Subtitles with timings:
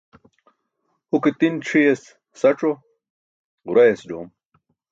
[1.11, 2.03] Huke ti̇n ṣi̇yas
[2.39, 2.71] sac̣o,
[3.65, 4.27] ġurayas ḍoom.